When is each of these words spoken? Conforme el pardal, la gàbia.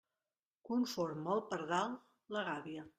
Conforme 0.69 1.37
el 1.37 1.45
pardal, 1.53 1.97
la 2.37 2.47
gàbia. 2.51 2.89